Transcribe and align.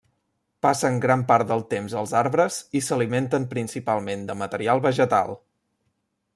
Passen 0.65 0.95
gran 1.03 1.25
part 1.31 1.49
del 1.51 1.61
temps 1.73 1.93
als 2.01 2.15
arbres 2.23 2.57
i 2.81 2.83
s'alimenten 2.87 3.47
principalment 3.55 4.27
de 4.31 4.41
material 4.43 4.85
vegetal. 4.91 5.39